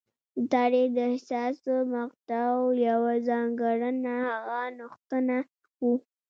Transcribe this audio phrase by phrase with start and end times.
[0.35, 5.37] د تاریخ د حساسو مقطعو یوه ځانګړنه هغه نوښتونه
[5.81, 5.93] وو